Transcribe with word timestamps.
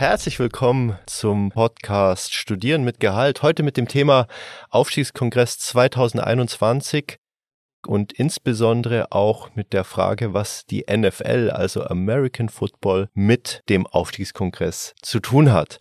Herzlich 0.00 0.38
willkommen 0.38 0.98
zum 1.04 1.50
Podcast 1.50 2.32
Studieren 2.32 2.84
mit 2.84 3.00
Gehalt. 3.00 3.42
Heute 3.42 3.62
mit 3.62 3.76
dem 3.76 3.86
Thema 3.86 4.28
Aufstiegskongress 4.70 5.58
2021 5.58 7.18
und 7.86 8.14
insbesondere 8.14 9.12
auch 9.12 9.54
mit 9.56 9.74
der 9.74 9.84
Frage, 9.84 10.32
was 10.32 10.64
die 10.64 10.86
NFL, 10.90 11.50
also 11.52 11.84
American 11.84 12.48
Football, 12.48 13.10
mit 13.12 13.62
dem 13.68 13.86
Aufstiegskongress 13.86 14.94
zu 15.02 15.20
tun 15.20 15.52
hat. 15.52 15.78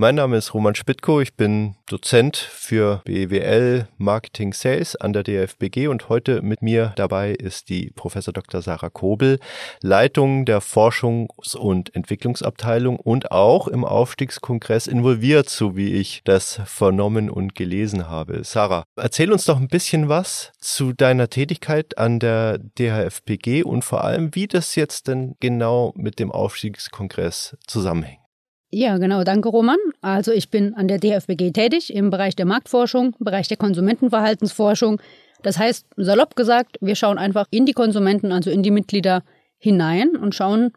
Mein 0.00 0.14
Name 0.14 0.36
ist 0.36 0.54
Roman 0.54 0.76
Spitko, 0.76 1.20
ich 1.20 1.34
bin 1.34 1.74
Dozent 1.86 2.36
für 2.36 3.02
BWL 3.04 3.88
Marketing 3.96 4.52
Sales 4.52 4.94
an 4.94 5.12
der 5.12 5.24
DFBG 5.24 5.88
und 5.88 6.08
heute 6.08 6.40
mit 6.40 6.62
mir 6.62 6.92
dabei 6.94 7.32
ist 7.32 7.68
die 7.68 7.90
Professor 7.90 8.32
Dr. 8.32 8.62
Sarah 8.62 8.90
Kobel, 8.90 9.40
Leitung 9.82 10.44
der 10.44 10.62
Forschungs- 10.62 11.56
und 11.56 11.92
Entwicklungsabteilung 11.96 13.00
und 13.00 13.32
auch 13.32 13.66
im 13.66 13.84
Aufstiegskongress 13.84 14.86
involviert, 14.86 15.48
so 15.48 15.76
wie 15.76 15.94
ich 15.94 16.20
das 16.22 16.60
vernommen 16.64 17.28
und 17.28 17.56
gelesen 17.56 18.08
habe. 18.08 18.44
Sarah, 18.44 18.84
erzähl 18.94 19.32
uns 19.32 19.46
doch 19.46 19.56
ein 19.56 19.66
bisschen 19.66 20.08
was 20.08 20.52
zu 20.60 20.92
deiner 20.92 21.28
Tätigkeit 21.28 21.98
an 21.98 22.20
der 22.20 22.58
DHFBG 22.58 23.64
und 23.64 23.82
vor 23.84 24.04
allem, 24.04 24.32
wie 24.36 24.46
das 24.46 24.76
jetzt 24.76 25.08
denn 25.08 25.34
genau 25.40 25.92
mit 25.96 26.20
dem 26.20 26.30
Aufstiegskongress 26.30 27.56
zusammenhängt. 27.66 28.27
Ja, 28.70 28.98
genau. 28.98 29.24
Danke, 29.24 29.48
Roman. 29.48 29.78
Also 30.02 30.32
ich 30.32 30.50
bin 30.50 30.74
an 30.74 30.88
der 30.88 30.98
DFBG 30.98 31.52
tätig 31.52 31.94
im 31.94 32.10
Bereich 32.10 32.36
der 32.36 32.46
Marktforschung, 32.46 33.16
im 33.18 33.24
Bereich 33.24 33.48
der 33.48 33.56
Konsumentenverhaltensforschung. 33.56 35.00
Das 35.42 35.58
heißt, 35.58 35.86
salopp 35.96 36.36
gesagt, 36.36 36.76
wir 36.80 36.94
schauen 36.94 37.18
einfach 37.18 37.46
in 37.50 37.64
die 37.64 37.72
Konsumenten, 37.72 38.32
also 38.32 38.50
in 38.50 38.62
die 38.62 38.70
Mitglieder 38.70 39.22
hinein 39.58 40.16
und 40.16 40.34
schauen, 40.34 40.72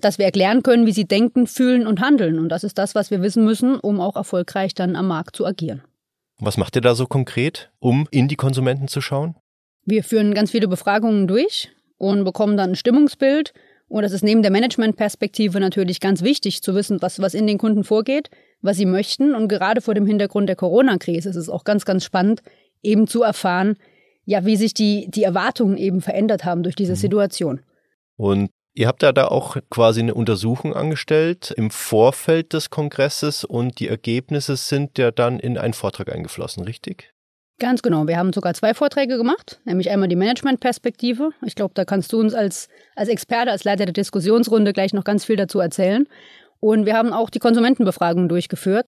dass 0.00 0.18
wir 0.18 0.26
erklären 0.26 0.62
können, 0.62 0.86
wie 0.86 0.92
sie 0.92 1.06
denken, 1.06 1.46
fühlen 1.46 1.86
und 1.86 2.00
handeln. 2.00 2.38
Und 2.38 2.48
das 2.48 2.64
ist 2.64 2.76
das, 2.76 2.94
was 2.94 3.10
wir 3.10 3.22
wissen 3.22 3.44
müssen, 3.44 3.76
um 3.76 4.00
auch 4.00 4.16
erfolgreich 4.16 4.74
dann 4.74 4.96
am 4.96 5.06
Markt 5.06 5.36
zu 5.36 5.46
agieren. 5.46 5.82
Was 6.38 6.56
macht 6.56 6.76
ihr 6.76 6.82
da 6.82 6.94
so 6.94 7.06
konkret, 7.06 7.70
um 7.78 8.08
in 8.10 8.28
die 8.28 8.36
Konsumenten 8.36 8.88
zu 8.88 9.00
schauen? 9.00 9.36
Wir 9.84 10.04
führen 10.04 10.34
ganz 10.34 10.50
viele 10.50 10.68
Befragungen 10.68 11.28
durch 11.28 11.70
und 11.98 12.24
bekommen 12.24 12.56
dann 12.56 12.70
ein 12.70 12.76
Stimmungsbild 12.76 13.52
und 13.92 14.04
es 14.04 14.12
ist 14.12 14.24
neben 14.24 14.40
der 14.40 14.50
Managementperspektive 14.50 15.60
natürlich 15.60 16.00
ganz 16.00 16.22
wichtig 16.22 16.62
zu 16.62 16.74
wissen, 16.74 17.02
was, 17.02 17.20
was 17.20 17.34
in 17.34 17.46
den 17.46 17.58
Kunden 17.58 17.84
vorgeht, 17.84 18.30
was 18.62 18.78
sie 18.78 18.86
möchten. 18.86 19.34
Und 19.34 19.48
gerade 19.48 19.82
vor 19.82 19.92
dem 19.92 20.06
Hintergrund 20.06 20.48
der 20.48 20.56
Corona-Krise 20.56 21.28
ist 21.28 21.36
es 21.36 21.50
auch 21.50 21.64
ganz, 21.64 21.84
ganz 21.84 22.02
spannend, 22.02 22.42
eben 22.82 23.06
zu 23.06 23.22
erfahren, 23.22 23.76
ja, 24.24 24.46
wie 24.46 24.56
sich 24.56 24.72
die, 24.72 25.10
die 25.10 25.24
Erwartungen 25.24 25.76
eben 25.76 26.00
verändert 26.00 26.46
haben 26.46 26.62
durch 26.62 26.74
diese 26.74 26.92
mhm. 26.92 26.96
Situation. 26.96 27.60
Und 28.16 28.50
Ihr 28.74 28.88
habt 28.88 29.02
ja 29.02 29.12
da 29.12 29.26
auch 29.26 29.58
quasi 29.68 30.00
eine 30.00 30.14
Untersuchung 30.14 30.74
angestellt 30.74 31.52
im 31.54 31.70
Vorfeld 31.70 32.54
des 32.54 32.70
Kongresses 32.70 33.44
und 33.44 33.78
die 33.80 33.88
Ergebnisse 33.88 34.56
sind 34.56 34.96
ja 34.96 35.10
dann 35.10 35.38
in 35.38 35.58
einen 35.58 35.74
Vortrag 35.74 36.10
eingeflossen, 36.10 36.64
richtig? 36.64 37.12
Ganz 37.58 37.82
genau. 37.82 38.08
Wir 38.08 38.16
haben 38.18 38.32
sogar 38.32 38.54
zwei 38.54 38.74
Vorträge 38.74 39.16
gemacht, 39.16 39.60
nämlich 39.64 39.90
einmal 39.90 40.08
die 40.08 40.16
Managementperspektive. 40.16 41.30
Ich 41.44 41.54
glaube, 41.54 41.74
da 41.74 41.84
kannst 41.84 42.12
du 42.12 42.18
uns 42.18 42.34
als, 42.34 42.68
als 42.96 43.08
Experte, 43.08 43.52
als 43.52 43.64
Leiter 43.64 43.84
der 43.84 43.92
Diskussionsrunde 43.92 44.72
gleich 44.72 44.92
noch 44.92 45.04
ganz 45.04 45.24
viel 45.24 45.36
dazu 45.36 45.60
erzählen. 45.60 46.08
Und 46.60 46.86
wir 46.86 46.94
haben 46.94 47.12
auch 47.12 47.30
die 47.30 47.38
Konsumentenbefragung 47.38 48.28
durchgeführt. 48.28 48.86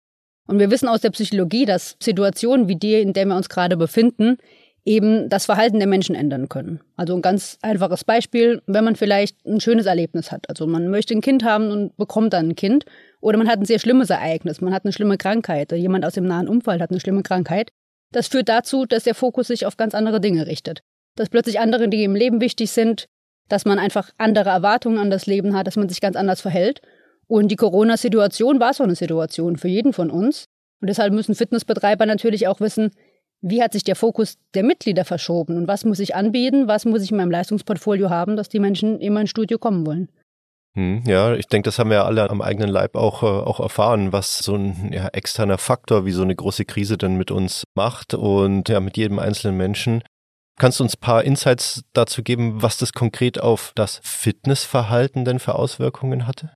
Und 0.47 0.59
wir 0.59 0.71
wissen 0.71 0.87
aus 0.87 1.01
der 1.01 1.11
Psychologie, 1.11 1.65
dass 1.65 1.95
Situationen 2.01 2.67
wie 2.67 2.75
die, 2.75 2.95
in 2.95 3.13
der 3.13 3.25
wir 3.25 3.35
uns 3.35 3.49
gerade 3.49 3.77
befinden, 3.77 4.37
eben 4.85 5.29
das 5.29 5.45
Verhalten 5.45 5.79
der 5.79 5.87
Menschen 5.87 6.15
ändern 6.15 6.49
können. 6.49 6.81
Also 6.97 7.15
ein 7.15 7.21
ganz 7.21 7.57
einfaches 7.61 8.03
Beispiel, 8.03 8.61
wenn 8.67 8.83
man 8.83 8.95
vielleicht 8.95 9.37
ein 9.45 9.61
schönes 9.61 9.85
Erlebnis 9.85 10.31
hat. 10.31 10.49
Also 10.49 10.67
man 10.67 10.89
möchte 10.89 11.13
ein 11.13 11.21
Kind 11.21 11.43
haben 11.43 11.71
und 11.71 11.95
bekommt 11.95 12.33
dann 12.33 12.49
ein 12.49 12.55
Kind. 12.55 12.85
Oder 13.21 13.37
man 13.37 13.47
hat 13.47 13.59
ein 13.59 13.65
sehr 13.65 13.79
schlimmes 13.79 14.09
Ereignis, 14.09 14.59
man 14.59 14.73
hat 14.73 14.83
eine 14.83 14.91
schlimme 14.91 15.17
Krankheit. 15.17 15.71
Jemand 15.71 16.05
aus 16.05 16.13
dem 16.13 16.25
nahen 16.25 16.49
Umfeld 16.49 16.81
hat 16.81 16.91
eine 16.91 16.99
schlimme 16.99 17.23
Krankheit. 17.23 17.71
Das 18.13 18.27
führt 18.27 18.47
dazu, 18.47 18.85
dass 18.85 19.03
der 19.03 19.15
Fokus 19.15 19.47
sich 19.47 19.65
auf 19.65 19.75
ganz 19.75 19.93
andere 19.93 20.21
Dinge 20.21 20.47
richtet. 20.47 20.81
Dass 21.15 21.29
plötzlich 21.29 21.59
andere 21.59 21.89
Dinge 21.89 22.03
im 22.03 22.15
Leben 22.15 22.39
wichtig 22.39 22.71
sind, 22.71 23.07
dass 23.49 23.65
man 23.65 23.79
einfach 23.79 24.11
andere 24.17 24.49
Erwartungen 24.49 24.99
an 24.99 25.09
das 25.09 25.25
Leben 25.25 25.55
hat, 25.55 25.67
dass 25.67 25.75
man 25.75 25.89
sich 25.89 25.99
ganz 25.99 26.15
anders 26.15 26.39
verhält. 26.39 26.81
Und 27.27 27.49
die 27.49 27.55
Corona-Situation 27.55 28.59
war 28.59 28.73
so 28.73 28.83
eine 28.83 28.95
Situation 28.95 29.57
für 29.57 29.67
jeden 29.67 29.93
von 29.93 30.11
uns. 30.11 30.45
Und 30.79 30.87
deshalb 30.87 31.11
müssen 31.11 31.35
Fitnessbetreiber 31.35 32.05
natürlich 32.05 32.47
auch 32.47 32.59
wissen, 32.59 32.91
wie 33.41 33.61
hat 33.61 33.73
sich 33.73 33.83
der 33.83 33.95
Fokus 33.95 34.37
der 34.53 34.63
Mitglieder 34.63 35.05
verschoben 35.05 35.57
und 35.57 35.67
was 35.67 35.83
muss 35.83 35.99
ich 35.99 36.15
anbieten, 36.15 36.67
was 36.67 36.85
muss 36.85 37.03
ich 37.03 37.11
in 37.11 37.17
meinem 37.17 37.31
Leistungsportfolio 37.31 38.09
haben, 38.09 38.37
dass 38.37 38.47
die 38.47 38.59
Menschen 38.59 39.01
immer 39.01 39.21
ins 39.21 39.31
Studio 39.31 39.57
kommen 39.57 39.85
wollen. 39.85 40.09
Hm, 40.75 41.03
ja, 41.05 41.35
ich 41.35 41.47
denke, 41.47 41.67
das 41.67 41.77
haben 41.77 41.91
wir 41.91 42.05
alle 42.05 42.29
am 42.29 42.41
eigenen 42.41 42.69
Leib 42.69 42.95
auch, 42.95 43.21
äh, 43.21 43.25
auch 43.25 43.59
erfahren, 43.59 44.11
was 44.11 44.39
so 44.39 44.55
ein 44.55 44.91
ja, 44.91 45.07
externer 45.09 45.59
Faktor 45.59 46.05
wie 46.05 46.11
so 46.11 46.23
eine 46.23 46.35
große 46.35 46.65
Krise 46.65 46.97
denn 46.97 47.15
mit 47.15 47.29
uns 47.29 47.63
macht 47.75 48.15
und 48.15 48.69
ja, 48.69 48.79
mit 48.79 48.97
jedem 48.97 49.19
einzelnen 49.19 49.55
Menschen. 49.55 50.03
Kannst 50.59 50.79
du 50.79 50.83
uns 50.83 50.95
ein 50.95 50.99
paar 50.99 51.23
Insights 51.23 51.83
dazu 51.93 52.23
geben, 52.23 52.61
was 52.61 52.77
das 52.77 52.93
konkret 52.93 53.39
auf 53.39 53.71
das 53.75 53.99
Fitnessverhalten 54.03 55.25
denn 55.25 55.39
für 55.39 55.55
Auswirkungen 55.55 56.25
hatte? 56.25 56.51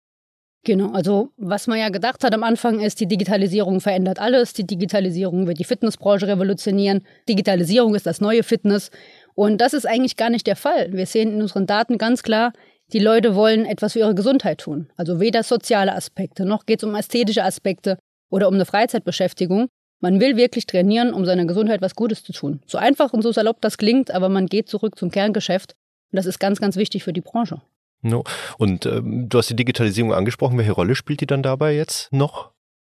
Genau, 0.63 0.91
also 0.91 1.29
was 1.37 1.67
man 1.67 1.79
ja 1.79 1.89
gedacht 1.89 2.23
hat 2.23 2.33
am 2.33 2.43
Anfang 2.43 2.79
ist, 2.81 2.99
die 2.99 3.07
Digitalisierung 3.07 3.79
verändert 3.79 4.19
alles. 4.19 4.53
Die 4.53 4.67
Digitalisierung 4.67 5.47
wird 5.47 5.59
die 5.59 5.63
Fitnessbranche 5.63 6.27
revolutionieren. 6.27 7.05
Digitalisierung 7.29 7.95
ist 7.95 8.05
das 8.05 8.19
neue 8.19 8.43
Fitness. 8.43 8.91
Und 9.33 9.61
das 9.61 9.73
ist 9.73 9.87
eigentlich 9.87 10.17
gar 10.17 10.29
nicht 10.29 10.45
der 10.45 10.55
Fall. 10.55 10.91
Wir 10.91 11.05
sehen 11.05 11.31
in 11.31 11.41
unseren 11.41 11.67
Daten 11.67 11.97
ganz 11.97 12.21
klar, 12.21 12.51
die 12.93 12.99
Leute 12.99 13.35
wollen 13.35 13.65
etwas 13.65 13.93
für 13.93 13.99
ihre 13.99 14.15
Gesundheit 14.15 14.59
tun. 14.59 14.89
Also 14.95 15.19
weder 15.19 15.43
soziale 15.43 15.93
Aspekte, 15.93 16.45
noch 16.45 16.65
geht 16.65 16.81
es 16.81 16.87
um 16.87 16.95
ästhetische 16.95 17.43
Aspekte 17.43 17.97
oder 18.29 18.47
um 18.47 18.53
eine 18.53 18.65
Freizeitbeschäftigung. 18.65 19.67
Man 19.99 20.19
will 20.19 20.37
wirklich 20.37 20.67
trainieren, 20.67 21.13
um 21.13 21.25
seiner 21.25 21.45
Gesundheit 21.45 21.81
was 21.81 21.95
Gutes 21.95 22.23
zu 22.23 22.31
tun. 22.31 22.61
So 22.65 22.77
einfach 22.77 23.13
und 23.13 23.23
so 23.23 23.31
salopp 23.31 23.61
das 23.61 23.77
klingt, 23.77 24.11
aber 24.11 24.29
man 24.29 24.45
geht 24.45 24.69
zurück 24.69 24.97
zum 24.97 25.11
Kerngeschäft. 25.11 25.73
Und 26.11 26.17
das 26.17 26.25
ist 26.25 26.39
ganz, 26.39 26.61
ganz 26.61 26.75
wichtig 26.77 27.03
für 27.03 27.13
die 27.13 27.21
Branche. 27.21 27.61
No. 28.01 28.23
Und 28.57 28.85
ähm, 28.85 29.27
du 29.27 29.37
hast 29.37 29.49
die 29.49 29.55
Digitalisierung 29.55 30.13
angesprochen. 30.13 30.57
Welche 30.57 30.71
Rolle 30.71 30.95
spielt 30.95 31.21
die 31.21 31.25
dann 31.25 31.43
dabei 31.43 31.75
jetzt 31.75 32.13
noch? 32.13 32.51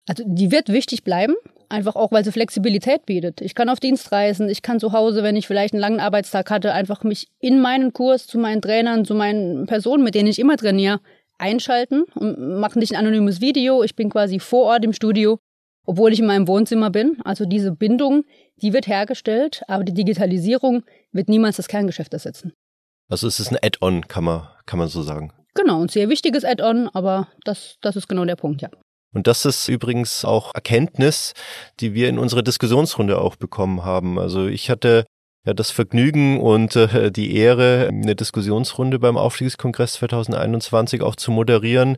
Also 0.07 0.23
die 0.25 0.51
wird 0.51 0.69
wichtig 0.69 1.03
bleiben, 1.03 1.35
einfach 1.73 1.95
auch, 1.95 2.11
weil 2.11 2.23
sie 2.23 2.31
Flexibilität 2.31 3.05
bietet. 3.05 3.41
Ich 3.41 3.55
kann 3.55 3.67
auf 3.67 3.79
Dienst 3.79 4.11
reisen, 4.11 4.47
ich 4.47 4.61
kann 4.61 4.79
zu 4.79 4.93
Hause, 4.93 5.23
wenn 5.23 5.35
ich 5.35 5.47
vielleicht 5.47 5.73
einen 5.73 5.81
langen 5.81 5.99
Arbeitstag 5.99 6.49
hatte, 6.51 6.71
einfach 6.71 7.03
mich 7.03 7.27
in 7.39 7.59
meinen 7.59 7.91
Kurs 7.91 8.27
zu 8.27 8.37
meinen 8.37 8.61
Trainern, 8.61 9.05
zu 9.05 9.15
meinen 9.15 9.65
Personen, 9.65 10.03
mit 10.03 10.15
denen 10.15 10.29
ich 10.29 10.39
immer 10.39 10.55
trainiere, 10.55 11.01
einschalten 11.39 12.03
und 12.15 12.59
mache 12.59 12.79
nicht 12.79 12.93
ein 12.93 12.99
anonymes 12.99 13.41
Video. 13.41 13.83
Ich 13.83 13.95
bin 13.95 14.09
quasi 14.09 14.39
vor 14.39 14.65
Ort 14.65 14.85
im 14.85 14.93
Studio, 14.93 15.39
obwohl 15.85 16.13
ich 16.13 16.19
in 16.19 16.27
meinem 16.27 16.47
Wohnzimmer 16.47 16.91
bin. 16.91 17.17
Also 17.25 17.45
diese 17.45 17.71
Bindung, 17.71 18.23
die 18.61 18.71
wird 18.71 18.87
hergestellt, 18.87 19.63
aber 19.67 19.83
die 19.83 19.93
Digitalisierung 19.93 20.83
wird 21.11 21.27
niemals 21.27 21.57
das 21.57 21.67
Kerngeschäft 21.67 22.13
ersetzen. 22.13 22.53
Also 23.09 23.27
es 23.27 23.39
ist 23.39 23.51
ein 23.51 23.57
Add-on, 23.61 24.07
kann 24.07 24.23
man, 24.23 24.47
kann 24.65 24.79
man 24.79 24.87
so 24.87 25.01
sagen. 25.01 25.33
Genau, 25.55 25.81
ein 25.81 25.89
sehr 25.89 26.09
wichtiges 26.09 26.45
Add-on, 26.45 26.87
aber 26.93 27.27
das, 27.43 27.77
das 27.81 27.95
ist 27.95 28.07
genau 28.07 28.25
der 28.25 28.35
Punkt, 28.35 28.61
ja. 28.61 28.69
Und 29.13 29.27
das 29.27 29.45
ist 29.45 29.67
übrigens 29.67 30.25
auch 30.25 30.53
Erkenntnis, 30.55 31.33
die 31.79 31.93
wir 31.93 32.09
in 32.09 32.17
unserer 32.17 32.41
Diskussionsrunde 32.41 33.19
auch 33.19 33.35
bekommen 33.35 33.85
haben. 33.85 34.19
Also 34.19 34.47
ich 34.47 34.69
hatte 34.69 35.05
ja 35.45 35.53
das 35.53 35.71
Vergnügen 35.71 36.39
und 36.39 36.75
äh, 36.75 37.11
die 37.11 37.35
Ehre, 37.35 37.89
eine 37.89 38.15
Diskussionsrunde 38.15 38.99
beim 38.99 39.17
Aufstiegskongress 39.17 39.93
2021 39.93 41.01
auch 41.01 41.15
zu 41.15 41.31
moderieren. 41.31 41.97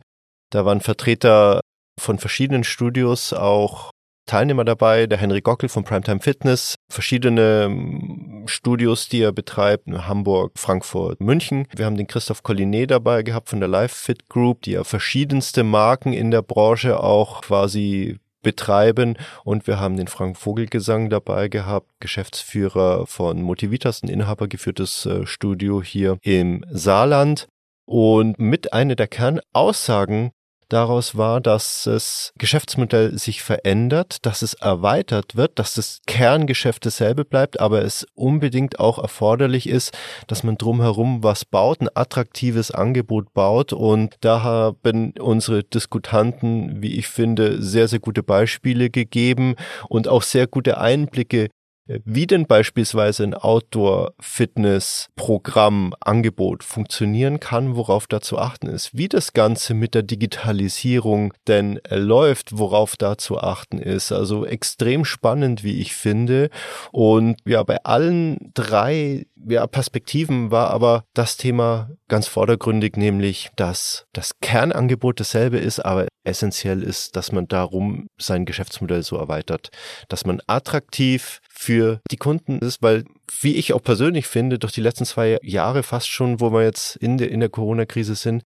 Da 0.50 0.64
waren 0.64 0.80
Vertreter 0.80 1.60
von 1.98 2.18
verschiedenen 2.18 2.64
Studios, 2.64 3.32
auch 3.32 3.90
Teilnehmer 4.26 4.64
dabei, 4.64 5.06
der 5.06 5.18
Henry 5.18 5.40
Gockel 5.40 5.68
von 5.68 5.84
Primetime 5.84 6.20
Fitness, 6.20 6.74
verschiedene 6.88 7.64
ähm, 7.64 8.44
Studios, 8.46 9.08
die 9.08 9.22
er 9.22 9.32
betreibt, 9.32 9.86
Hamburg, 9.88 10.52
Frankfurt, 10.56 11.20
München. 11.20 11.66
Wir 11.74 11.86
haben 11.86 11.96
den 11.96 12.06
Christoph 12.06 12.42
Collinet 12.42 12.90
dabei 12.90 13.22
gehabt 13.22 13.48
von 13.48 13.60
der 13.60 13.68
Life 13.68 13.94
Fit 13.94 14.28
Group, 14.28 14.62
die 14.62 14.72
ja 14.72 14.84
verschiedenste 14.84 15.62
Marken 15.62 16.12
in 16.12 16.30
der 16.30 16.42
Branche 16.42 17.00
auch 17.00 17.42
quasi 17.42 18.18
betreiben 18.46 19.16
und 19.42 19.66
wir 19.66 19.80
haben 19.80 19.96
den 19.96 20.06
Frank 20.06 20.36
Vogelgesang 20.36 21.10
dabei 21.10 21.48
gehabt, 21.48 21.88
Geschäftsführer 21.98 23.04
von 23.08 23.42
Motivitas, 23.42 24.04
ein 24.04 24.08
inhabergeführtes 24.08 25.04
äh, 25.06 25.26
Studio 25.26 25.82
hier 25.82 26.18
im 26.22 26.64
Saarland. 26.70 27.48
Und 27.88 28.38
mit 28.38 28.72
einer 28.72 28.96
der 28.96 29.08
Kernaussagen 29.08 30.30
daraus 30.68 31.16
war, 31.16 31.40
dass 31.40 31.84
das 31.84 32.32
Geschäftsmodell 32.38 33.18
sich 33.18 33.42
verändert, 33.42 34.24
dass 34.26 34.42
es 34.42 34.54
erweitert 34.54 35.36
wird, 35.36 35.58
dass 35.58 35.74
das 35.74 36.00
Kerngeschäft 36.06 36.86
dasselbe 36.86 37.24
bleibt, 37.24 37.60
aber 37.60 37.82
es 37.82 38.06
unbedingt 38.14 38.80
auch 38.80 38.98
erforderlich 38.98 39.68
ist, 39.68 39.96
dass 40.26 40.42
man 40.42 40.56
drumherum 40.56 41.22
was 41.22 41.44
baut, 41.44 41.80
ein 41.80 41.88
attraktives 41.94 42.70
Angebot 42.70 43.32
baut. 43.32 43.72
Und 43.72 44.16
da 44.20 44.42
haben 44.42 45.12
unsere 45.18 45.62
Diskutanten, 45.64 46.82
wie 46.82 46.96
ich 46.98 47.08
finde, 47.08 47.62
sehr, 47.62 47.88
sehr 47.88 48.00
gute 48.00 48.22
Beispiele 48.22 48.90
gegeben 48.90 49.56
und 49.88 50.08
auch 50.08 50.22
sehr 50.22 50.46
gute 50.46 50.78
Einblicke 50.78 51.48
wie 51.86 52.26
denn 52.26 52.46
beispielsweise 52.46 53.24
ein 53.24 53.34
Outdoor-Fitness-Programm, 53.34 55.94
Angebot 56.00 56.64
funktionieren 56.64 57.40
kann, 57.40 57.76
worauf 57.76 58.06
da 58.06 58.20
zu 58.20 58.38
achten 58.38 58.66
ist, 58.66 58.96
wie 58.96 59.08
das 59.08 59.32
Ganze 59.32 59.72
mit 59.74 59.94
der 59.94 60.02
Digitalisierung 60.02 61.32
denn 61.46 61.80
läuft, 61.88 62.58
worauf 62.58 62.96
da 62.96 63.16
zu 63.18 63.38
achten 63.38 63.78
ist. 63.78 64.10
Also 64.12 64.44
extrem 64.44 65.04
spannend, 65.04 65.62
wie 65.62 65.80
ich 65.80 65.94
finde. 65.94 66.50
Und 66.90 67.36
ja, 67.46 67.62
bei 67.62 67.84
allen 67.84 68.50
drei 68.54 69.26
ja, 69.48 69.66
Perspektiven 69.66 70.50
war 70.50 70.70
aber 70.70 71.04
das 71.14 71.36
Thema 71.36 71.90
ganz 72.08 72.26
vordergründig, 72.26 72.96
nämlich, 72.96 73.50
dass 73.56 74.06
das 74.12 74.40
Kernangebot 74.40 75.20
dasselbe 75.20 75.58
ist, 75.58 75.80
aber 75.80 76.06
essentiell 76.24 76.82
ist, 76.82 77.16
dass 77.16 77.32
man 77.32 77.46
darum 77.46 78.08
sein 78.18 78.44
Geschäftsmodell 78.44 79.02
so 79.02 79.16
erweitert, 79.16 79.70
dass 80.08 80.26
man 80.26 80.40
attraktiv 80.46 81.40
für 81.56 82.00
die 82.10 82.16
Kunden 82.16 82.58
ist, 82.58 82.82
weil, 82.82 83.04
wie 83.40 83.56
ich 83.56 83.72
auch 83.72 83.82
persönlich 83.82 84.26
finde, 84.26 84.58
durch 84.58 84.72
die 84.72 84.80
letzten 84.82 85.04
zwei 85.04 85.38
Jahre 85.42 85.82
fast 85.82 86.08
schon, 86.08 86.40
wo 86.40 86.52
wir 86.52 86.62
jetzt 86.62 86.96
in 86.96 87.18
der, 87.18 87.30
in 87.30 87.40
der 87.40 87.48
Corona-Krise 87.48 88.14
sind, 88.14 88.42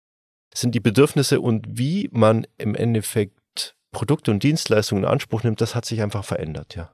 sind 0.54 0.74
die 0.74 0.80
Bedürfnisse 0.80 1.40
und 1.40 1.66
wie 1.68 2.08
man 2.12 2.46
im 2.58 2.74
Endeffekt 2.74 3.74
Produkte 3.92 4.30
und 4.30 4.42
Dienstleistungen 4.42 5.04
in 5.04 5.10
Anspruch 5.10 5.42
nimmt, 5.42 5.60
das 5.60 5.74
hat 5.74 5.84
sich 5.84 6.02
einfach 6.02 6.24
verändert, 6.24 6.76
ja. 6.76 6.92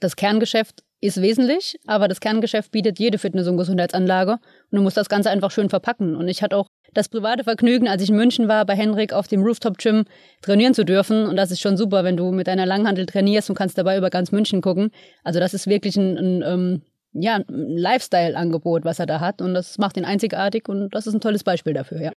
Das 0.00 0.16
Kerngeschäft 0.16 0.84
ist 1.00 1.20
wesentlich, 1.22 1.78
aber 1.86 2.08
das 2.08 2.20
Kerngeschäft 2.20 2.70
bietet 2.72 2.98
jede 2.98 3.18
Fitness- 3.18 3.48
und 3.48 3.56
Gesundheitsanlage 3.56 4.32
und 4.32 4.76
du 4.76 4.82
musst 4.82 4.96
das 4.96 5.08
Ganze 5.08 5.30
einfach 5.30 5.50
schön 5.50 5.68
verpacken. 5.68 6.16
Und 6.16 6.28
ich 6.28 6.42
hatte 6.42 6.56
auch 6.56 6.67
das 6.94 7.08
private 7.08 7.44
Vergnügen, 7.44 7.88
als 7.88 8.02
ich 8.02 8.10
in 8.10 8.16
München 8.16 8.48
war, 8.48 8.64
bei 8.66 8.74
Henrik 8.74 9.12
auf 9.12 9.28
dem 9.28 9.42
Rooftop-Gym 9.42 10.04
trainieren 10.42 10.74
zu 10.74 10.84
dürfen. 10.84 11.26
Und 11.26 11.36
das 11.36 11.50
ist 11.50 11.60
schon 11.60 11.76
super, 11.76 12.04
wenn 12.04 12.16
du 12.16 12.30
mit 12.32 12.46
deiner 12.46 12.66
Langhandel 12.66 13.06
trainierst 13.06 13.50
und 13.50 13.56
kannst 13.56 13.78
dabei 13.78 13.96
über 13.96 14.10
ganz 14.10 14.32
München 14.32 14.60
gucken. 14.60 14.90
Also 15.24 15.40
das 15.40 15.54
ist 15.54 15.66
wirklich 15.66 15.96
ein, 15.96 16.16
ein, 16.16 16.42
ähm, 16.46 16.82
ja, 17.12 17.36
ein 17.36 17.44
Lifestyle-Angebot, 17.48 18.84
was 18.84 18.98
er 18.98 19.06
da 19.06 19.20
hat. 19.20 19.42
Und 19.42 19.54
das 19.54 19.78
macht 19.78 19.96
ihn 19.96 20.04
einzigartig 20.04 20.68
und 20.68 20.90
das 20.94 21.06
ist 21.06 21.14
ein 21.14 21.20
tolles 21.20 21.44
Beispiel 21.44 21.74
dafür, 21.74 22.00
ja. 22.00 22.12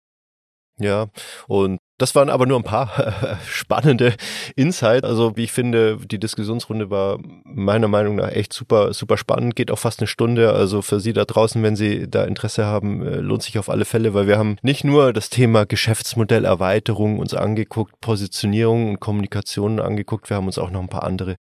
Ja, 0.79 1.07
und 1.47 1.79
das 1.97 2.15
waren 2.15 2.29
aber 2.29 2.45
nur 2.45 2.57
ein 2.57 2.63
paar 2.63 3.37
spannende 3.47 4.15
Insights. 4.55 5.03
Also 5.03 5.35
wie 5.35 5.43
ich 5.43 5.51
finde, 5.51 5.97
die 5.97 6.19
Diskussionsrunde 6.19 6.89
war 6.89 7.19
meiner 7.43 7.89
Meinung 7.89 8.15
nach 8.15 8.31
echt 8.31 8.53
super, 8.53 8.93
super 8.93 9.17
spannend, 9.17 9.57
geht 9.57 9.69
auch 9.69 9.79
fast 9.79 9.99
eine 9.99 10.07
Stunde. 10.07 10.53
Also 10.53 10.81
für 10.81 11.01
Sie 11.01 11.11
da 11.11 11.25
draußen, 11.25 11.61
wenn 11.61 11.75
Sie 11.75 12.09
da 12.09 12.23
Interesse 12.23 12.65
haben, 12.65 13.05
äh, 13.05 13.17
lohnt 13.17 13.43
sich 13.43 13.59
auf 13.59 13.69
alle 13.69 13.83
Fälle, 13.83 14.13
weil 14.13 14.27
wir 14.27 14.37
haben 14.37 14.55
nicht 14.61 14.85
nur 14.85 15.11
das 15.11 15.29
Thema 15.29 15.65
Geschäftsmodellerweiterung 15.65 17.19
uns 17.19 17.33
angeguckt, 17.33 17.99
Positionierung 17.99 18.91
und 18.91 18.99
Kommunikation 19.01 19.81
angeguckt, 19.81 20.29
wir 20.29 20.37
haben 20.37 20.47
uns 20.47 20.57
auch 20.57 20.71
noch 20.71 20.81
ein 20.81 20.89
paar 20.89 21.03
andere 21.03 21.35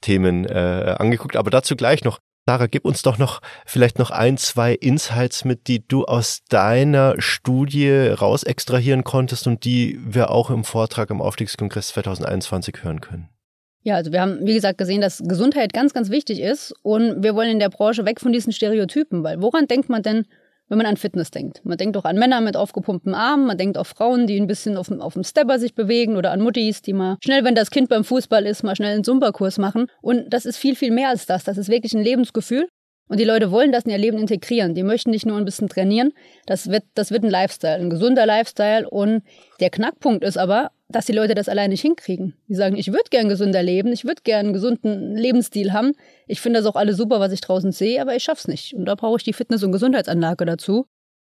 Themen 0.00 0.44
äh, 0.44 0.94
angeguckt, 0.98 1.34
aber 1.34 1.50
dazu 1.50 1.74
gleich 1.74 2.04
noch. 2.04 2.20
Sarah, 2.48 2.68
gib 2.68 2.84
uns 2.84 3.02
doch 3.02 3.18
noch 3.18 3.40
vielleicht 3.64 3.98
noch 3.98 4.12
ein, 4.12 4.38
zwei 4.38 4.72
Insights 4.72 5.44
mit, 5.44 5.66
die 5.66 5.84
du 5.84 6.04
aus 6.04 6.44
deiner 6.48 7.20
Studie 7.20 7.90
raus 7.90 8.44
extrahieren 8.44 9.02
konntest 9.02 9.48
und 9.48 9.64
die 9.64 9.98
wir 10.00 10.30
auch 10.30 10.50
im 10.50 10.62
Vortrag 10.62 11.10
am 11.10 11.20
Aufstiegskongress 11.20 11.88
2021 11.88 12.84
hören 12.84 13.00
können. 13.00 13.28
Ja, 13.82 13.96
also 13.96 14.12
wir 14.12 14.20
haben, 14.20 14.46
wie 14.46 14.54
gesagt, 14.54 14.78
gesehen, 14.78 15.00
dass 15.00 15.22
Gesundheit 15.26 15.72
ganz, 15.72 15.92
ganz 15.92 16.08
wichtig 16.10 16.40
ist 16.40 16.72
und 16.82 17.24
wir 17.24 17.34
wollen 17.34 17.50
in 17.50 17.58
der 17.58 17.68
Branche 17.68 18.04
weg 18.04 18.20
von 18.20 18.32
diesen 18.32 18.52
Stereotypen, 18.52 19.24
weil 19.24 19.42
woran 19.42 19.66
denkt 19.66 19.88
man 19.88 20.04
denn, 20.04 20.24
wenn 20.68 20.78
man 20.78 20.86
an 20.86 20.96
Fitness 20.96 21.30
denkt? 21.30 21.60
Man 21.64 21.78
denkt 21.78 21.96
auch 21.96 22.04
an 22.04 22.16
Männer 22.18 22.40
mit 22.40 22.56
aufgepumpten 22.56 23.14
Armen, 23.14 23.46
man 23.46 23.58
denkt 23.58 23.78
auf 23.78 23.88
Frauen, 23.88 24.26
die 24.26 24.40
ein 24.40 24.46
bisschen 24.46 24.76
auf, 24.76 24.90
auf 24.90 25.14
dem 25.14 25.24
Stepper 25.24 25.58
sich 25.58 25.74
bewegen 25.74 26.16
oder 26.16 26.32
an 26.32 26.40
Muttis, 26.40 26.82
die 26.82 26.92
mal 26.92 27.16
schnell, 27.22 27.44
wenn 27.44 27.54
das 27.54 27.70
Kind 27.70 27.88
beim 27.88 28.04
Fußball 28.04 28.46
ist, 28.46 28.62
mal 28.62 28.76
schnell 28.76 28.94
einen 28.94 29.04
Zumba-Kurs 29.04 29.58
machen. 29.58 29.86
Und 30.00 30.32
das 30.32 30.46
ist 30.46 30.56
viel, 30.56 30.76
viel 30.76 30.90
mehr 30.90 31.08
als 31.08 31.26
das. 31.26 31.44
Das 31.44 31.58
ist 31.58 31.68
wirklich 31.68 31.94
ein 31.94 32.02
Lebensgefühl. 32.02 32.68
Und 33.08 33.20
die 33.20 33.24
Leute 33.24 33.50
wollen 33.52 33.70
das 33.70 33.84
in 33.84 33.90
ihr 33.90 33.98
Leben 33.98 34.18
integrieren. 34.18 34.74
Die 34.74 34.82
möchten 34.82 35.10
nicht 35.10 35.26
nur 35.26 35.36
ein 35.36 35.44
bisschen 35.44 35.68
trainieren. 35.68 36.12
Das 36.46 36.70
wird, 36.70 36.82
das 36.94 37.12
wird 37.12 37.22
ein 37.22 37.30
Lifestyle, 37.30 37.76
ein 37.76 37.90
gesunder 37.90 38.26
Lifestyle. 38.26 38.88
Und 38.88 39.22
der 39.60 39.70
Knackpunkt 39.70 40.24
ist 40.24 40.36
aber, 40.36 40.70
dass 40.88 41.06
die 41.06 41.12
Leute 41.12 41.34
das 41.34 41.48
alleine 41.48 41.70
nicht 41.70 41.82
hinkriegen. 41.82 42.34
Die 42.48 42.54
sagen, 42.54 42.76
ich 42.76 42.88
würde 42.88 43.10
gern 43.10 43.28
gesünder 43.28 43.62
leben, 43.62 43.92
ich 43.92 44.04
würde 44.04 44.22
gern 44.24 44.46
einen 44.46 44.52
gesunden 44.52 45.16
Lebensstil 45.16 45.72
haben. 45.72 45.92
Ich 46.26 46.40
finde 46.40 46.60
das 46.60 46.66
auch 46.66 46.76
alles 46.76 46.96
super, 46.96 47.20
was 47.20 47.32
ich 47.32 47.40
draußen 47.40 47.72
sehe, 47.72 48.00
aber 48.00 48.16
ich 48.16 48.24
schaff's 48.24 48.48
nicht. 48.48 48.74
Und 48.74 48.86
da 48.86 48.94
brauche 48.94 49.18
ich 49.18 49.24
die 49.24 49.32
Fitness- 49.32 49.62
und 49.62 49.72
Gesundheitsanlage 49.72 50.44
dazu. 50.44 50.86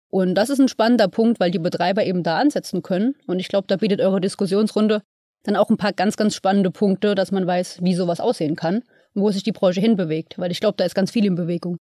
Und 0.09 0.35
das 0.35 0.51
ist 0.51 0.61
ein 0.61 0.69
spannender 0.69 1.09
Punkt, 1.09 1.41
weil 1.41 1.51
die 1.51 1.59
Betreiber 1.59 2.05
eben 2.05 2.23
da 2.23 2.39
ansetzen 2.39 2.83
können. 2.83 3.17
Und 3.27 3.39
ich 3.39 3.49
glaube, 3.49 3.67
da 3.67 3.77
bietet 3.77 4.01
eure 4.01 4.21
Diskussionsrunde 4.21 5.03
dann 5.43 5.57
auch 5.57 5.71
ein 5.71 5.77
paar 5.77 5.93
ganz, 5.93 6.17
ganz 6.17 6.35
spannende 6.35 6.71
Punkte, 6.71 7.15
dass 7.15 7.33
man 7.33 7.47
weiß, 7.47 7.79
wie 7.83 7.95
sowas 7.95 8.21
aussehen 8.21 8.57
kann 8.57 8.83
wo 9.17 9.31
sich 9.33 9.43
die 9.43 9.53
Branche 9.53 9.81
hinbewegt. 9.81 10.39
Weil 10.39 10.53
ich 10.53 10.61
glaube, 10.61 10.77
da 10.77 10.85
ist 10.85 10.95
ganz 10.95 11.11
viel 11.11 11.25
in 11.25 11.35
Bewegung. 11.35 11.79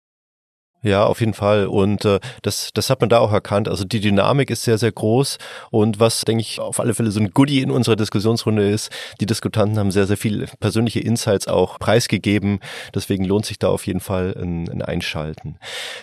Ja, 0.83 1.05
auf 1.05 1.21
jeden 1.21 1.33
Fall. 1.33 1.67
Und 1.67 2.03
äh, 2.03 2.19
das, 2.41 2.71
das 2.73 2.89
hat 2.89 2.99
man 2.99 3.09
da 3.09 3.19
auch 3.19 3.31
erkannt. 3.31 3.69
Also 3.69 3.85
die 3.85 4.01
Dynamik 4.01 4.49
ist 4.49 4.63
sehr, 4.63 4.77
sehr 4.77 4.91
groß. 4.91 5.37
Und 5.71 6.01
was, 6.01 6.21
denke 6.21 6.41
ich, 6.41 6.59
auf 6.59 6.81
alle 6.81 6.93
Fälle 6.93 7.09
so 7.09 7.21
ein 7.21 7.31
Goodie 7.31 7.61
in 7.61 7.71
unserer 7.71 7.95
Diskussionsrunde 7.95 8.69
ist, 8.69 8.91
die 9.21 9.25
Diskutanten 9.25 9.79
haben 9.79 9.91
sehr, 9.91 10.05
sehr 10.07 10.17
viel 10.17 10.45
persönliche 10.59 10.99
Insights 10.99 11.47
auch 11.47 11.79
preisgegeben. 11.79 12.59
Deswegen 12.93 13.23
lohnt 13.23 13.45
sich 13.45 13.59
da 13.59 13.69
auf 13.69 13.87
jeden 13.87 14.01
Fall 14.01 14.35
ein, 14.37 14.69
ein 14.69 14.81
Einschalten. 14.81 15.55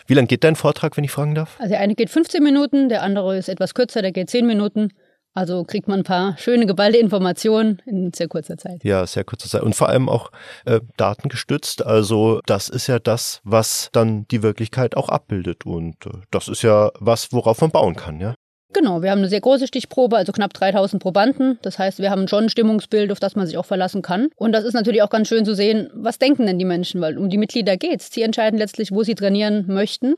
Wie 0.07 0.15
lang 0.15 0.27
geht 0.27 0.45
dein 0.45 0.57
Vortrag, 0.57 0.97
wenn 0.97 1.05
ich 1.05 1.11
fragen 1.11 1.35
darf? 1.35 1.57
Also 1.59 1.71
der 1.71 1.81
eine 1.81 1.95
geht 1.95 2.09
15 2.09 2.43
Minuten, 2.43 2.89
der 2.89 3.03
andere 3.03 3.37
ist 3.37 3.51
etwas 3.51 3.75
kürzer, 3.75 4.01
der 4.01 4.13
geht 4.13 4.31
10 4.31 4.47
Minuten. 4.47 4.93
Also 5.33 5.65
kriegt 5.65 5.87
man 5.87 6.01
ein 6.01 6.05
paar 6.05 6.37
schöne, 6.39 6.67
geballte 6.67 6.99
Informationen 6.99 7.81
in 7.87 8.13
sehr 8.13 8.29
kurzer 8.29 8.57
Zeit. 8.57 8.83
Ja, 8.83 9.07
sehr 9.07 9.25
kurzer 9.25 9.49
Zeit. 9.49 9.63
Und 9.63 9.77
vor 9.77 9.89
allem 9.89 10.09
auch 10.09 10.33
äh, 10.65 10.81
datengestützt. 10.97 11.85
Also 11.85 12.41
das 12.47 12.69
ist 12.69 12.89
ja 12.89 12.99
das, 12.99 13.41
was 13.45 13.91
dann 13.93 14.27
die 14.29 14.43
Wirklichkeit 14.43 14.97
auch 14.97 15.09
abbildet. 15.09 15.67
Und 15.67 16.07
äh, 16.07 16.11
das 16.31 16.49
ist 16.49 16.63
ja 16.63 16.91
was, 16.99 17.33
worauf 17.33 17.61
man 17.61 17.71
bauen 17.71 17.95
kann, 17.95 18.21
ja? 18.21 18.35
Genau, 18.73 19.03
wir 19.03 19.11
haben 19.11 19.19
eine 19.19 19.29
sehr 19.29 19.41
große 19.41 19.67
Stichprobe, 19.67 20.17
also 20.17 20.31
knapp 20.31 20.55
3000 20.55 21.03
Probanden. 21.03 21.59
Das 21.63 21.79
heißt, 21.79 21.99
wir 21.99 22.11
haben 22.11 22.29
schon 22.29 22.45
ein 22.45 22.49
Stimmungsbild, 22.49 23.11
auf 23.11 23.19
das 23.19 23.35
man 23.35 23.47
sich 23.47 23.59
auch 23.59 23.65
verlassen 23.65 24.01
kann. 24.01 24.29
Und 24.37 24.53
das 24.53 24.65
ist 24.65 24.75
natürlich 24.75 25.03
auch 25.03 25.11
ganz 25.11 25.27
schön 25.27 25.45
zu 25.45 25.57
sehen, 25.57 25.91
was 25.93 26.19
denken 26.19 26.47
denn 26.47 26.59
die 26.59 26.65
Menschen, 26.65 27.01
weil 27.01 27.19
um 27.19 27.31
die 27.31 27.39
Mitglieder 27.39 27.77
geht's. 27.77 28.13
Sie 28.13 28.23
entscheiden 28.23 28.59
letztlich, 28.59 28.93
wo 28.93 29.03
sie 29.03 29.17
trainieren 29.17 29.65
möchten. 29.67 30.15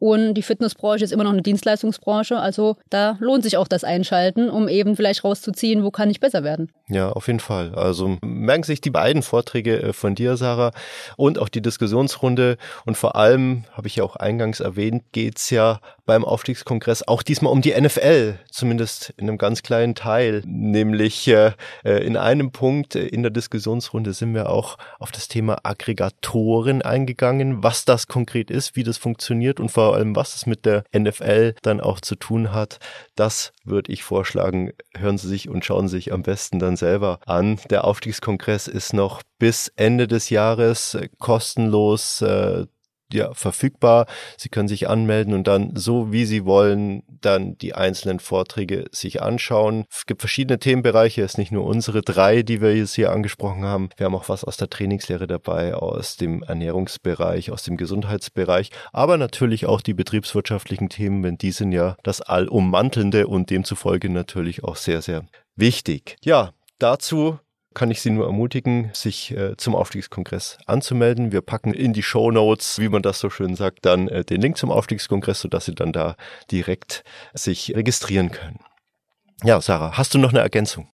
Und 0.00 0.32
die 0.34 0.42
Fitnessbranche 0.42 1.04
ist 1.04 1.12
immer 1.12 1.24
noch 1.24 1.32
eine 1.32 1.42
Dienstleistungsbranche. 1.42 2.38
Also 2.38 2.76
da 2.88 3.18
lohnt 3.20 3.44
sich 3.44 3.58
auch 3.58 3.68
das 3.68 3.84
Einschalten, 3.84 4.48
um 4.48 4.66
eben 4.66 4.96
vielleicht 4.96 5.22
rauszuziehen, 5.22 5.84
wo 5.84 5.90
kann 5.90 6.08
ich 6.08 6.20
besser 6.20 6.42
werden. 6.42 6.72
Ja, 6.88 7.10
auf 7.10 7.26
jeden 7.26 7.38
Fall. 7.38 7.74
Also 7.74 8.16
merken 8.22 8.62
sich 8.62 8.80
die 8.80 8.90
beiden 8.90 9.22
Vorträge 9.22 9.80
äh, 9.80 9.92
von 9.92 10.14
dir, 10.14 10.38
Sarah, 10.38 10.72
und 11.18 11.38
auch 11.38 11.50
die 11.50 11.60
Diskussionsrunde. 11.60 12.56
Und 12.86 12.96
vor 12.96 13.14
allem, 13.14 13.64
habe 13.72 13.88
ich 13.88 13.96
ja 13.96 14.04
auch 14.04 14.16
eingangs 14.16 14.60
erwähnt, 14.60 15.04
geht's 15.12 15.50
ja 15.50 15.80
beim 16.10 16.24
Aufstiegskongress 16.24 17.06
auch 17.06 17.22
diesmal 17.22 17.52
um 17.52 17.62
die 17.62 17.80
NFL, 17.80 18.40
zumindest 18.50 19.14
in 19.16 19.28
einem 19.28 19.38
ganz 19.38 19.62
kleinen 19.62 19.94
Teil. 19.94 20.42
Nämlich 20.44 21.28
äh, 21.28 21.52
äh 21.84 22.04
in 22.04 22.16
einem 22.16 22.50
Punkt 22.50 22.96
in 22.96 23.22
der 23.22 23.30
Diskussionsrunde 23.30 24.12
sind 24.12 24.34
wir 24.34 24.50
auch 24.50 24.76
auf 24.98 25.12
das 25.12 25.28
Thema 25.28 25.58
Aggregatoren 25.62 26.82
eingegangen, 26.82 27.62
was 27.62 27.84
das 27.84 28.08
konkret 28.08 28.50
ist, 28.50 28.74
wie 28.74 28.82
das 28.82 28.98
funktioniert 28.98 29.60
und 29.60 29.68
vor 29.68 29.94
allem 29.94 30.16
was 30.16 30.34
es 30.34 30.46
mit 30.46 30.66
der 30.66 30.82
NFL 30.92 31.54
dann 31.62 31.80
auch 31.80 32.00
zu 32.00 32.16
tun 32.16 32.52
hat, 32.52 32.80
das 33.14 33.52
würde 33.62 33.92
ich 33.92 34.02
vorschlagen, 34.02 34.72
hören 34.98 35.16
Sie 35.16 35.28
sich 35.28 35.48
und 35.48 35.64
schauen 35.64 35.86
Sie 35.86 35.98
sich 35.98 36.12
am 36.12 36.22
besten 36.22 36.58
dann 36.58 36.76
selber 36.76 37.20
an. 37.24 37.60
Der 37.70 37.84
Aufstiegskongress 37.84 38.66
ist 38.66 38.94
noch 38.94 39.22
bis 39.38 39.72
Ende 39.76 40.08
des 40.08 40.28
Jahres 40.28 40.98
kostenlos 41.20 42.20
äh, 42.20 42.66
ja, 43.12 43.32
verfügbar. 43.34 44.06
Sie 44.36 44.48
können 44.48 44.68
sich 44.68 44.88
anmelden 44.88 45.34
und 45.34 45.46
dann 45.46 45.76
so 45.76 46.12
wie 46.12 46.24
Sie 46.24 46.44
wollen 46.44 47.02
dann 47.20 47.56
die 47.58 47.74
einzelnen 47.74 48.20
Vorträge 48.20 48.86
sich 48.92 49.22
anschauen. 49.22 49.84
Es 49.90 50.06
gibt 50.06 50.22
verschiedene 50.22 50.58
Themenbereiche, 50.58 51.22
es 51.22 51.32
ist 51.32 51.38
nicht 51.38 51.52
nur 51.52 51.64
unsere 51.64 52.02
drei, 52.02 52.42
die 52.42 52.60
wir 52.60 52.76
jetzt 52.76 52.94
hier 52.94 53.12
angesprochen 53.12 53.64
haben. 53.64 53.90
Wir 53.96 54.06
haben 54.06 54.14
auch 54.14 54.28
was 54.28 54.44
aus 54.44 54.56
der 54.56 54.70
Trainingslehre 54.70 55.26
dabei, 55.26 55.74
aus 55.74 56.16
dem 56.16 56.42
Ernährungsbereich, 56.42 57.50
aus 57.50 57.62
dem 57.62 57.76
Gesundheitsbereich, 57.76 58.70
aber 58.92 59.16
natürlich 59.16 59.66
auch 59.66 59.80
die 59.80 59.94
betriebswirtschaftlichen 59.94 60.88
Themen, 60.88 61.22
denn 61.22 61.38
die 61.38 61.52
sind 61.52 61.72
ja 61.72 61.96
das 62.02 62.20
Allummantelnde 62.20 63.26
und 63.26 63.50
demzufolge 63.50 64.08
natürlich 64.08 64.64
auch 64.64 64.76
sehr, 64.76 65.02
sehr 65.02 65.24
wichtig. 65.56 66.16
Ja, 66.22 66.52
dazu 66.78 67.38
kann 67.74 67.90
ich 67.90 68.00
Sie 68.00 68.10
nur 68.10 68.26
ermutigen, 68.26 68.90
sich 68.92 69.30
äh, 69.32 69.56
zum 69.56 69.74
Aufstiegskongress 69.74 70.58
anzumelden. 70.66 71.32
Wir 71.32 71.40
packen 71.40 71.72
in 71.72 71.92
die 71.92 72.02
Show 72.02 72.30
Notes, 72.30 72.78
wie 72.78 72.88
man 72.88 73.02
das 73.02 73.20
so 73.20 73.30
schön 73.30 73.54
sagt, 73.54 73.86
dann 73.86 74.08
äh, 74.08 74.24
den 74.24 74.40
Link 74.40 74.56
zum 74.56 74.70
Aufstiegskongress, 74.70 75.40
sodass 75.40 75.66
Sie 75.66 75.74
dann 75.74 75.92
da 75.92 76.16
direkt 76.50 77.04
sich 77.32 77.74
registrieren 77.74 78.32
können. 78.32 78.60
Ja, 79.44 79.60
Sarah, 79.60 79.96
hast 79.96 80.14
du 80.14 80.18
noch 80.18 80.30
eine 80.30 80.40
Ergänzung? 80.40 80.88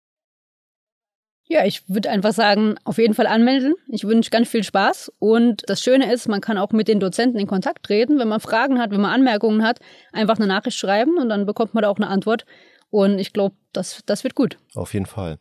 Ja, 1.47 1.63
ich 1.63 1.87
würde 1.87 2.09
einfach 2.09 2.33
sagen, 2.33 2.75
auf 2.85 2.97
jeden 2.97 3.13
Fall 3.13 3.27
anmelden. 3.27 3.75
Ich 3.87 4.03
wünsche 4.03 4.31
ganz 4.31 4.49
viel 4.49 4.63
Spaß. 4.63 5.11
Und 5.19 5.61
das 5.67 5.81
Schöne 5.81 6.11
ist, 6.11 6.27
man 6.27 6.41
kann 6.41 6.57
auch 6.57 6.71
mit 6.71 6.87
den 6.87 6.99
Dozenten 6.99 7.37
in 7.37 7.45
Kontakt 7.45 7.83
treten. 7.83 8.17
Wenn 8.17 8.27
man 8.27 8.39
Fragen 8.39 8.79
hat, 8.79 8.89
wenn 8.89 9.01
man 9.01 9.11
Anmerkungen 9.11 9.63
hat, 9.63 9.79
einfach 10.11 10.37
eine 10.37 10.47
Nachricht 10.47 10.77
schreiben 10.77 11.17
und 11.19 11.29
dann 11.29 11.45
bekommt 11.45 11.75
man 11.75 11.83
da 11.83 11.89
auch 11.89 11.97
eine 11.97 12.07
Antwort. 12.07 12.45
Und 12.89 13.19
ich 13.19 13.31
glaube, 13.31 13.55
das, 13.73 14.01
das 14.07 14.23
wird 14.23 14.33
gut. 14.33 14.57
Auf 14.73 14.93
jeden 14.93 15.05
Fall. 15.05 15.37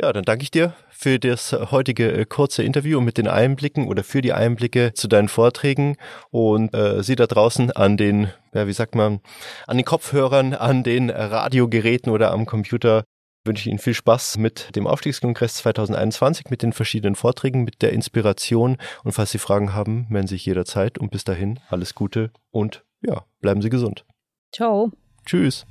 Ja, 0.00 0.12
dann 0.12 0.22
danke 0.22 0.44
ich 0.44 0.52
dir 0.52 0.74
für 0.90 1.18
das 1.18 1.52
heutige 1.52 2.12
äh, 2.12 2.24
kurze 2.24 2.62
Interview 2.62 3.00
mit 3.00 3.18
den 3.18 3.26
Einblicken 3.26 3.88
oder 3.88 4.04
für 4.04 4.22
die 4.22 4.32
Einblicke 4.32 4.94
zu 4.94 5.08
deinen 5.08 5.28
Vorträgen 5.28 5.96
und 6.30 6.72
äh, 6.72 7.02
Sie 7.02 7.16
da 7.16 7.26
draußen 7.26 7.72
an 7.72 7.96
den, 7.96 8.28
ja, 8.54 8.68
wie 8.68 8.72
sagt 8.72 8.94
man, 8.94 9.20
an 9.66 9.76
den 9.76 9.84
Kopfhörern, 9.84 10.54
an 10.54 10.84
den 10.84 11.10
Radiogeräten 11.10 12.12
oder 12.12 12.30
am 12.30 12.46
Computer 12.46 13.02
wünsche 13.44 13.62
ich 13.62 13.66
Ihnen 13.66 13.80
viel 13.80 13.94
Spaß 13.94 14.38
mit 14.38 14.76
dem 14.76 14.86
Aufstiegskongress 14.86 15.54
2021, 15.54 16.48
mit 16.48 16.62
den 16.62 16.72
verschiedenen 16.72 17.16
Vorträgen, 17.16 17.64
mit 17.64 17.82
der 17.82 17.92
Inspiration 17.92 18.76
und 19.02 19.12
falls 19.12 19.32
Sie 19.32 19.38
Fragen 19.38 19.74
haben, 19.74 20.06
melden 20.10 20.28
Sie 20.28 20.36
sich 20.36 20.46
jederzeit 20.46 20.98
und 20.98 21.10
bis 21.10 21.24
dahin 21.24 21.58
alles 21.70 21.96
Gute 21.96 22.30
und 22.52 22.84
ja, 23.00 23.24
bleiben 23.40 23.62
Sie 23.62 23.70
gesund. 23.70 24.04
Ciao. 24.52 24.92
Tschüss. 25.26 25.66